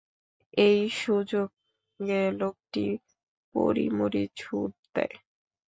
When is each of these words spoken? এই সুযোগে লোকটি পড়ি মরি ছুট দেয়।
এই 0.57 0.79
সুযোগে 0.95 2.21
লোকটি 2.39 2.85
পড়ি 3.55 3.85
মরি 3.97 4.23
ছুট 4.35 4.71
দেয়। 4.95 5.15